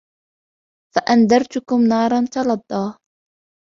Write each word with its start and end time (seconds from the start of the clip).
فأنذرتكم 0.95 1.81
نارا 1.89 2.25
تلظى 2.33 2.97